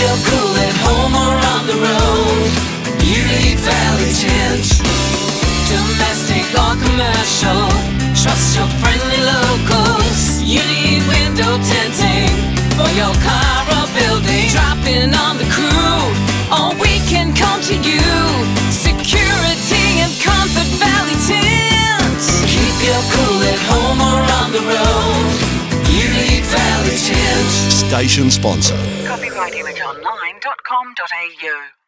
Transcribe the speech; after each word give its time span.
your 0.00 0.16
cool 0.24 0.56
at 0.56 0.76
home 0.80 1.12
or 1.12 1.34
on 1.52 1.62
the 1.68 1.76
road. 1.76 2.48
Unity 3.04 3.52
Valley 3.60 4.08
Tint. 4.08 4.80
Domestic 5.68 6.48
or 6.56 6.72
commercial. 6.80 7.68
Trust 8.16 8.56
your 8.56 8.70
friendly 8.80 9.20
locals. 9.20 10.40
Unity 10.40 11.04
Window 11.04 11.60
Tinting. 11.68 12.32
For 12.80 12.88
your 12.96 13.12
car 13.20 13.60
or 13.76 13.86
building. 13.92 14.48
Drop 14.48 14.80
in 14.88 15.12
on 15.12 15.36
the 15.36 15.48
crew. 15.52 16.00
Or 16.48 16.72
we 16.80 16.96
can 17.04 17.36
come 17.36 17.60
to 17.68 17.76
you. 17.76 18.00
Security 18.72 20.00
and 20.00 20.12
comfort 20.16 20.70
Valley 20.80 21.18
Tint. 21.28 22.24
Keep 22.48 22.76
your 22.88 23.02
cool 23.12 23.38
at 23.52 23.60
home 23.68 24.00
or 24.00 24.20
on 24.40 24.48
the 24.56 24.64
road. 24.64 25.28
Unity 25.92 26.40
Valley 26.48 26.96
Tint. 26.96 27.48
Station 27.68 28.30
sponsor. 28.30 28.99
Imageonline.com.au. 29.60 31.79